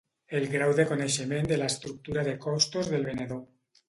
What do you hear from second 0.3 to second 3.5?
El grau de coneixement de l'estructura de costos del venedor.